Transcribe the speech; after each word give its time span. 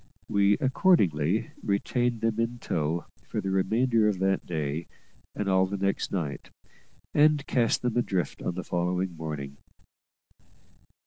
We 0.27 0.53
accordingly 0.53 1.51
retained 1.61 2.21
them 2.21 2.39
in 2.39 2.57
tow 2.57 3.05
for 3.27 3.39
the 3.39 3.51
remainder 3.51 4.07
of 4.07 4.17
that 4.17 4.47
day 4.47 4.87
and 5.35 5.47
all 5.47 5.67
next 5.67 6.11
night, 6.11 6.49
and 7.13 7.45
cast 7.45 7.83
them 7.83 7.95
adrift 7.97 8.41
on 8.41 8.55
the 8.55 8.63
following 8.63 9.15
morning. 9.15 9.57